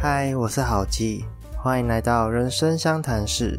[0.00, 1.24] 嗨，我是郝记，
[1.56, 3.58] 欢迎来到人生相谈室。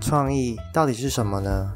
[0.00, 1.70] 创意到底是什么呢？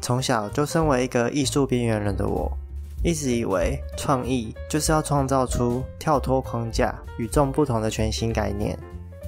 [0.00, 2.56] 从小就身为一个艺术边缘人的我，
[3.02, 8.78] 一直以为创意就是要创造出跳脱框架、与众不同的全新概念，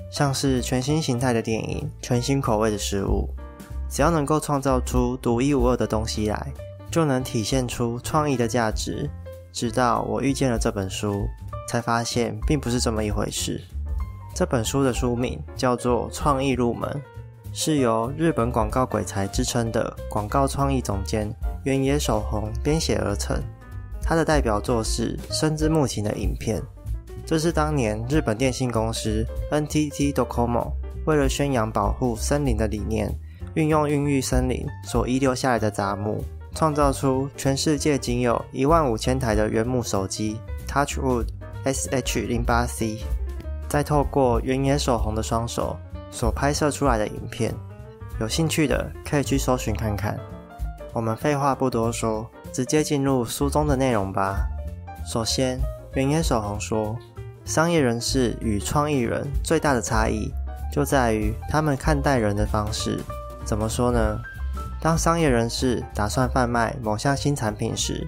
[0.09, 3.29] 像是全新形态的电影、全新口味的食物，
[3.91, 6.53] 只要能够创造出独一无二的东西来，
[6.93, 9.11] 就能体现出创意的价值。
[9.53, 11.27] 直到我遇见了这本书，
[11.69, 13.61] 才发现并不是这么一回事。
[14.37, 16.87] 这本书的书名叫做《创意入门》，
[17.55, 21.35] 是由日本广告鬼才之称的广告创意总监
[21.65, 23.43] 原野守宏编写而成。
[24.03, 26.63] 他的代表作是《深之木琴》的影片，
[27.25, 30.71] 这是当年日本电信公司 NTT Docomo
[31.07, 33.11] 为了宣扬保护森林的理念，
[33.55, 36.23] 运用孕育森林所遗留下来的杂木。
[36.55, 41.25] 创造出全世界仅有一万五千台的原木手机 Touchwood
[41.65, 42.99] SH 零八 C，
[43.69, 45.77] 再透过原野守红的双手
[46.11, 47.55] 所拍摄出来的影片，
[48.21, 50.19] 有兴趣的可以去搜寻看看。
[50.93, 54.47] 我们废话不多说，直接进入书中的内容吧。
[55.05, 55.61] 首先，
[55.95, 56.97] 原野守红说，
[57.45, 60.33] 商业人士与创意人最大的差异
[60.73, 62.99] 就在于他们看待人的方式。
[63.45, 64.19] 怎么说呢？
[64.81, 68.07] 当商业人士打算贩卖某项新产品时，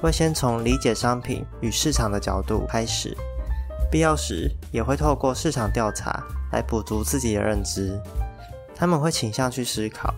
[0.00, 3.16] 会先从理解商品与市场的角度开始，
[3.90, 8.00] 必要时也会透过市场调查来补足自己的认知。
[8.74, 10.14] 他们会倾向去思考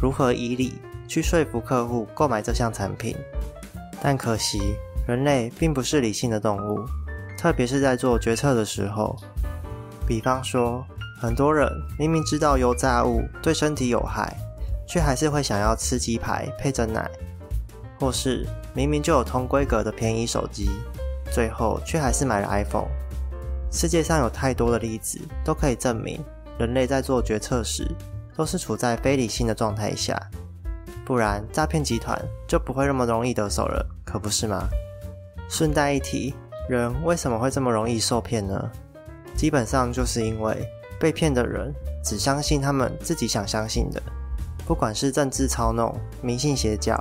[0.00, 0.74] 如何以理
[1.06, 3.16] 去说服客户购买这项产品。
[4.02, 4.60] 但可惜，
[5.06, 6.84] 人类并不是理性的动物，
[7.38, 9.16] 特别是在做决策的时候。
[10.06, 10.84] 比方说，
[11.20, 14.36] 很多人明明知道油炸物对身体有害。
[14.84, 17.08] 却还是会想要吃鸡排配着奶，
[17.98, 20.68] 或是明明就有同规格的便宜手机，
[21.30, 22.88] 最后却还是买了 iPhone。
[23.72, 26.22] 世界上有太多的例子都可以证明，
[26.58, 27.90] 人类在做决策时
[28.36, 30.20] 都是处在非理性的状态下，
[31.06, 34.68] 不然诈骗集团就不会那么容易得手了，可不是吗？
[35.48, 36.34] 顺带一提，
[36.68, 38.70] 人为什么会这么容易受骗呢？
[39.34, 40.54] 基本上就是因为
[41.00, 41.72] 被骗的人
[42.04, 44.02] 只相信他们自己想相信的。
[44.66, 46.94] 不管是政治操弄、迷信邪教，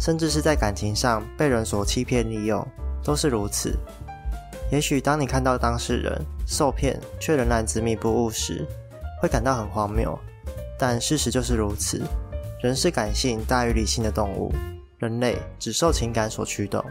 [0.00, 2.66] 甚至是在感情上被人所欺骗利用，
[3.04, 3.78] 都是如此。
[4.70, 8.66] 也许当你看到当事人受骗却仍然执迷不悟时，
[9.20, 10.18] 会感到很荒谬。
[10.78, 12.02] 但事实就是如此，
[12.62, 14.52] 人是感性大于理性的动物，
[14.98, 16.84] 人类只受情感所驱动。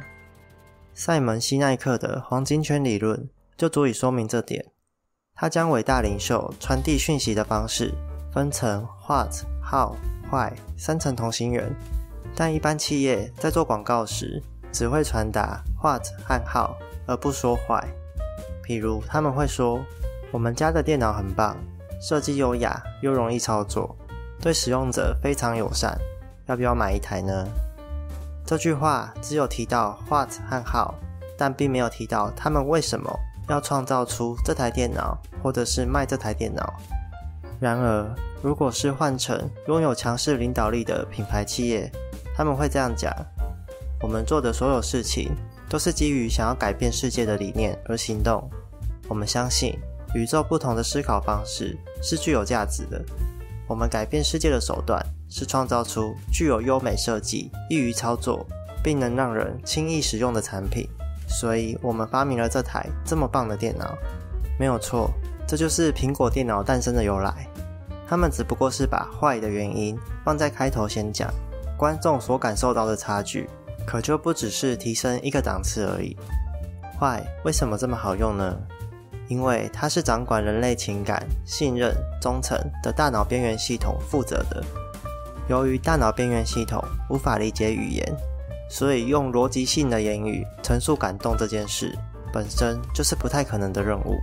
[0.94, 4.66] 塞门西奈克的黄金圈理论就足以说明这点。
[5.36, 7.94] 他将伟大领袖传递讯息的方式
[8.34, 9.30] 分成 what。
[9.70, 9.98] 好
[10.32, 11.70] 坏三层同心圆，
[12.34, 14.42] 但一般企业在做广告时，
[14.72, 16.72] 只会传达 what 和 how，
[17.06, 17.84] 而不说坏。
[18.64, 19.80] 譬如他们会说
[20.32, 21.56] ：“我们家的电脑很棒，
[22.02, 23.96] 设计优雅又容易操作，
[24.42, 25.98] 对使用者非常友善，
[26.48, 27.48] 要不要买一台呢？”
[28.46, 30.94] 这句话只有提到 what 和 how，
[31.38, 33.10] 但并没有提到他们为什么
[33.50, 36.74] 要创造出这台电脑，或者是卖这台电脑。
[37.60, 41.92] 然而，如果是换成拥有强势领导力的品牌企业，
[42.36, 43.12] 他们会这样讲：
[44.02, 45.32] 我们做的所有事情
[45.68, 48.50] 都是基于想要改变世界的理念而行动。
[49.08, 49.78] 我们相信
[50.14, 53.04] 宇宙不同的思考方式是具有价值的。
[53.68, 58.46] 我们改变世界的手段是创造出具有优美设计、易于操作，
[58.84, 60.88] 并能让人轻易使用的产品。
[61.28, 63.98] 所以，我们发明了这台这么棒的电脑，
[64.58, 65.12] 没有错。
[65.46, 67.48] 这就是苹果电脑诞生的由来。
[68.08, 71.30] 他们只不过是把坏的原因放在开头先讲，
[71.78, 73.50] 观众所感受到的差距，
[73.88, 76.16] 可就不只是提升一个档次而已。
[77.00, 78.56] 坏为什么这么好用呢？
[79.30, 84.64] 因为它是掌管人类情感、信任、忠诚的大脑边缘系统负责的。
[85.50, 88.06] 由于大脑边缘系统无法理解语言，
[88.70, 91.98] 所以用逻辑性的言语陈述感动这件事，
[92.34, 94.16] 本身就是不太可能的任务。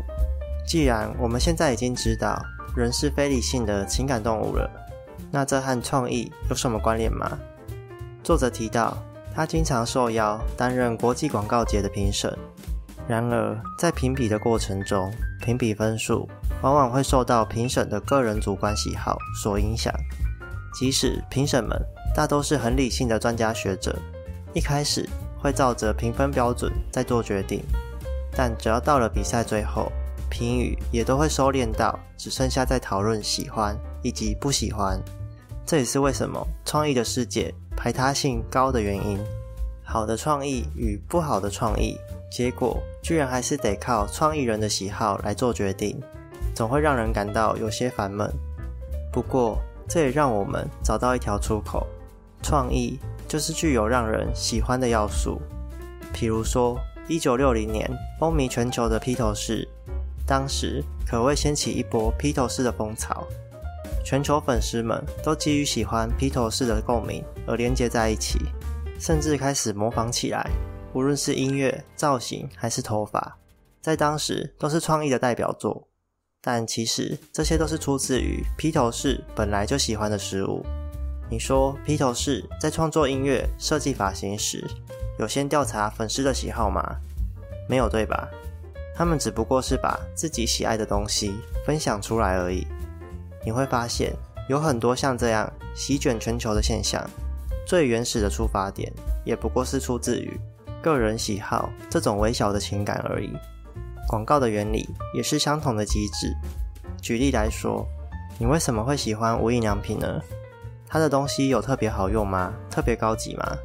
[0.66, 2.42] 既然我们现在已经知道
[2.76, 4.70] 人是非理性的情感动物了，
[5.30, 7.38] 那这和创意有什么关联吗？
[8.22, 8.96] 作者提到，
[9.34, 12.32] 他经常受邀担任国际广告节的评审。
[13.06, 16.28] 然而，在评比的过程中，评比分数
[16.62, 19.92] 往往会受到评审的个人主观喜好所影响。
[20.72, 21.78] 即使评审们
[22.14, 23.94] 大都是很理性的专家学者，
[24.54, 25.08] 一开始
[25.38, 27.62] 会照着评分标准在做决定，
[28.34, 29.92] 但只要到了比赛最后，
[30.30, 34.98] 评语也都会收敛到只剩下在讨论喜欢以及不喜欢，
[35.66, 39.18] 这也是为什么创意的世界排他性高的原因。
[39.82, 41.96] 好的创意与不好的创意
[42.30, 46.00] 结果居然还是得靠创意人的喜好来做决定，
[46.54, 48.28] 总会让人感到有些烦闷。
[49.12, 51.86] 不过，这也让我们找到一条出口：
[52.42, 55.40] 创意就是具有让人喜欢的要素。
[56.12, 57.88] 譬如说，一九六零年
[58.18, 59.68] 风靡全球的披头士，
[60.26, 63.24] 当时可谓掀起一波披头士的风潮，
[64.04, 68.38] 全球粉丝们都基于喜欢披头士的共鸣而连接在一起，
[69.00, 70.46] 甚至开始模仿起来。
[70.92, 73.38] 无论是音乐、造型还是头发，
[73.80, 75.88] 在当时都是创意的代表作。
[76.42, 80.62] 但其实这些都是出自于披头士本来就喜欢的事物。
[81.30, 84.62] 你说披头士在创作音乐、设计发型时，
[85.18, 86.96] 有先调查粉丝的喜好吗？
[87.66, 88.28] 没有，对吧？
[88.94, 91.32] 他们只不过是把自己喜爱的东西
[91.64, 92.66] 分享出来而已。
[93.44, 94.12] 你会发现
[94.48, 97.04] 有很多像这样席卷全球的现象，
[97.66, 98.92] 最原始的出发点
[99.24, 100.40] 也不过是出自于。
[100.82, 103.32] 个人喜好这种微小的情感而已。
[104.06, 106.34] 广告的原理也是相同的机制。
[107.00, 107.86] 举例来说，
[108.38, 110.20] 你为什么会喜欢无印良品呢？
[110.86, 112.52] 它的东西有特别好用吗？
[112.70, 113.56] 特别高级吗？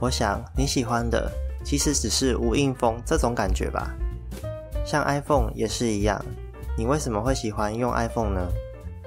[0.00, 1.30] 我想你喜欢的
[1.64, 3.94] 其实只是无印风这种感觉吧。
[4.84, 6.20] 像 iPhone 也是一样，
[6.76, 8.48] 你为什么会喜欢用 iPhone 呢？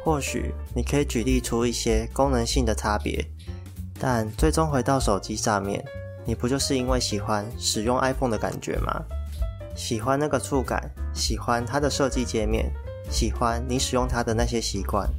[0.03, 3.25] 或许你可以举例出一些功能性的差别，
[3.99, 5.83] 但最终回到手机上面。
[6.25, 9.03] 你不就是因为喜欢使用 iPhone 的感觉吗？
[9.75, 12.71] 喜欢那个触感，喜欢它的设计界面，
[13.09, 15.09] 喜欢你使用它的那些习惯，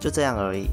[0.00, 0.68] 就这样而已。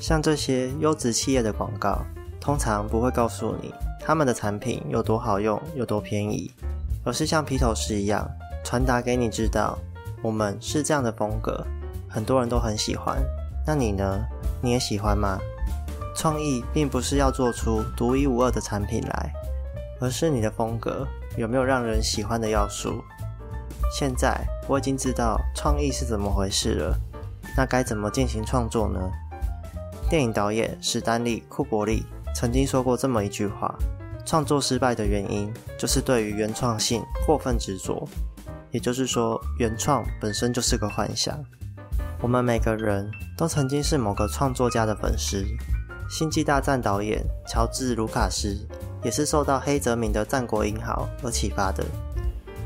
[0.00, 2.04] 像这些优质企业的广告，
[2.40, 6.50] 通常不会告诉你他们的产品有多好用、有多便宜，
[7.04, 8.28] 而是像披头士一样，
[8.64, 9.78] 传达给你知道，
[10.22, 11.64] 我们是这样的风格，
[12.18, 13.16] 很多人都很喜欢。
[13.64, 14.26] 那你呢？
[14.60, 15.38] 你也喜欢吗？
[16.16, 19.32] 创意并不是要做出独一无二的产品来，
[20.00, 21.06] 而是你的风格
[21.36, 23.04] 有没有让人喜欢的要素。
[23.96, 24.36] 现在
[24.66, 26.98] 我已经知道创意是怎么回事了，
[27.56, 28.98] 那该怎么进行创作呢？
[30.10, 32.04] 电影导演史丹利·库伯利
[32.34, 33.72] 曾经说过这么一句话：
[34.26, 38.08] 创作失败的原因就是对于原创性过分执着。
[38.72, 41.38] 也就是说，原创本身就是个幻想。
[42.20, 45.44] 我们每个人都曾经是某个创作家的粉丝。
[46.10, 48.58] 星际大战导演乔治·卢卡斯
[49.04, 51.84] 也是受到黑泽明的《战国英豪》而启发的。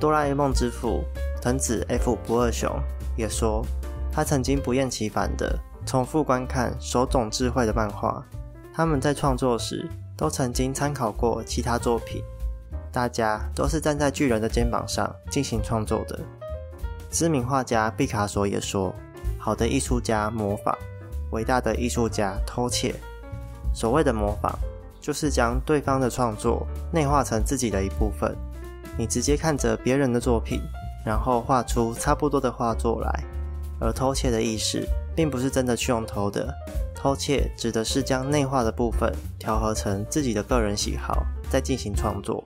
[0.00, 1.04] 哆啦 A 梦之父
[1.42, 2.70] 藤子 F 不二雄
[3.14, 3.62] 也说，
[4.10, 8.24] 他曾经不厌其烦地重复观看手冢智慧的漫画。
[8.72, 12.22] 他们在创作时都曾经参考过其他作品。
[12.90, 16.18] 大家都是站在巨人的肩膀上进行创作的。
[17.10, 18.94] 知名画家毕卡索也说
[19.44, 20.78] ：“好的艺术家模仿，
[21.32, 22.94] 伟大的艺术家偷窃。”
[23.74, 24.56] 所谓的模仿，
[25.00, 28.36] 就是将对方的创作内化成自己的一部分。
[28.96, 30.60] 你直接看着别人的作品，
[31.04, 33.24] 然后画出差不多的画作来。
[33.80, 34.86] 而偷窃的意识，
[35.16, 36.54] 并不是真的去用偷的。
[36.94, 42.44] 偷窃指的是将内化的部分调和成自己的个人喜好，再进行创作。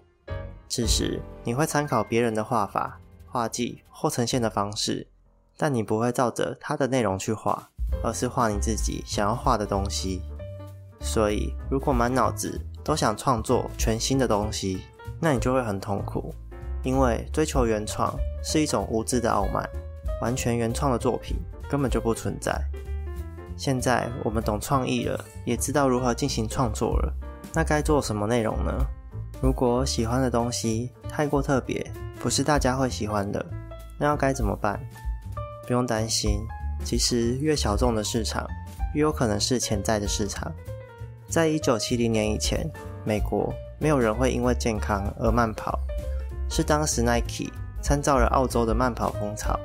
[0.66, 5.06] 此时，你会参考别人的画法、画技或呈现的方式，
[5.56, 7.70] 但你不会照着他的内容去画，
[8.02, 10.22] 而是画你自己想要画的东西。
[11.00, 14.82] 所以，如果满脑子都想创作全新的东西，
[15.20, 16.34] 那你就会很痛苦，
[16.82, 19.68] 因为追求原创是一种无知的傲慢。
[20.22, 21.36] 完全原创的作品
[21.68, 22.58] 根本就不存在。
[23.54, 27.12] 现在我们懂创意了，也知道如何进行创作了，
[27.52, 28.72] 那该做什么内容呢？
[29.42, 31.84] 如果喜欢的东西太过特别，
[32.18, 33.44] 不是大家会喜欢的，
[33.98, 34.80] 那要该怎么办？
[35.66, 36.46] 不用担心，
[36.84, 38.46] 其实越小众的市场，
[38.94, 40.52] 越有可能是潜在的市场。
[41.28, 42.64] 在一九七零年以前，
[43.04, 45.78] 美国没有人会因为健康而慢跑，
[46.48, 49.58] 是当时 Nike 参照了澳洲的慢跑风潮，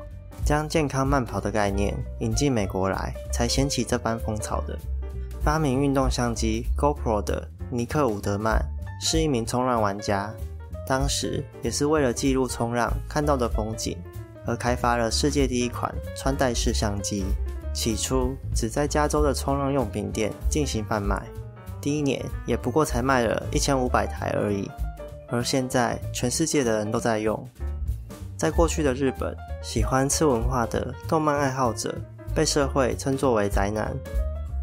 [0.44, 4.78] 将健康慢跑的概念引进美国来，才掀起这般风潮的。
[5.44, 8.64] 发明运动相机 GoPro 的尼克伍德曼
[9.00, 10.34] 是一名冲浪玩家，
[10.88, 13.98] 当时也是为了记录冲浪看到的风景，
[14.52, 17.24] 而开发了世界第一款穿戴式相机。
[17.74, 21.24] 起初只在加州的冲浪用品店进行贩卖。
[21.80, 24.70] 第一年也不过才卖了一千五百台而已，
[25.30, 27.48] 而现在全世界的人都在用。
[28.38, 31.96] 在过去的日本，喜欢吃文化的动漫爱好者
[32.36, 33.90] 被社会称作为宅男，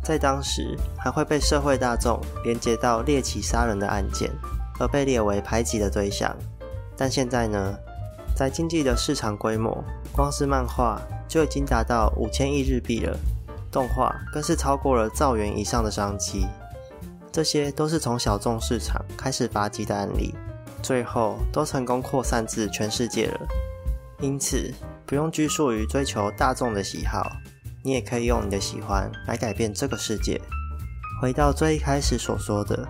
[0.05, 4.31] 在当时还会被社会大众连接到猎奇杀人的案件，
[4.79, 6.37] 而被列为排挤的对象。
[6.95, 7.75] 但现在呢，
[8.39, 13.19] 在经济的市场规模，光是漫画就已经达到五千亿日币了，
[13.69, 16.47] 动画更是超过了兆元以上的商机。
[17.33, 20.33] 这些都是从小众市场开始发迹的案例，
[20.81, 23.41] 最后都成功扩散至全世界了。
[24.21, 24.73] 因此，
[25.05, 27.29] 不用拘束于追求大众的喜好，
[27.83, 30.41] 你也可以用你的喜欢来改变这个世界。
[31.21, 32.87] 回到最一开始所说的，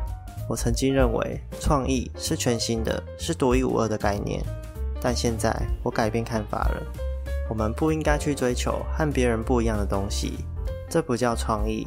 [0.46, 4.44] 我曾经认为创意是全新的、是独一无二的概念，
[5.00, 6.82] 但现在我改变看法了。
[7.48, 10.44] 我们不应该去追求和别人不一样的东西，
[10.88, 11.86] 这不叫创意。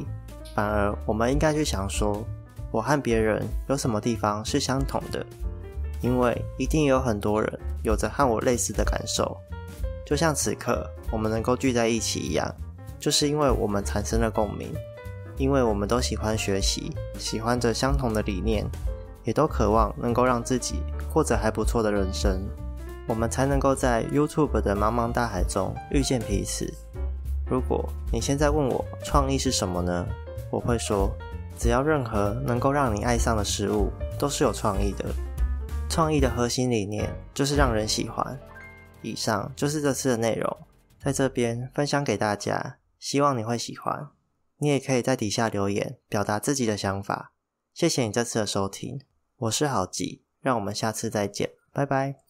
[0.54, 2.24] 反而，我们应该去想说，
[2.70, 5.24] 我和别人有什么地方是相同的？
[6.00, 9.36] 因为一定有很多人有着和我类似的感受，
[10.04, 12.52] 就像此刻我们能够聚在一起一样，
[12.98, 14.72] 就是因为我们产生了共鸣。
[15.38, 18.66] 因为我们都喜欢学习，喜欢着相同的理念，
[19.24, 22.42] 也都渴望能够让自己过着还不错的人生，
[23.12, 26.72] 我们才能够在 YouTube 的茫茫大海中遇见彼此。
[27.46, 30.06] 如果你现在问我创意是什么呢？
[30.50, 31.14] 我会说，
[31.58, 35.04] 只要任何能够让你爱上的事物都是有创意的。
[35.90, 38.40] 创意的核心理念就是让人喜欢。
[39.02, 40.56] 以上就是这次的内容，
[40.98, 44.08] 在这边分享给大家，希望你会喜欢。
[44.56, 47.34] 你也可以在底下留言，表达自己的想法。
[47.74, 49.02] 谢谢你这次的收听，
[49.36, 52.21] 我是郝吉，让我们下次再见，拜拜。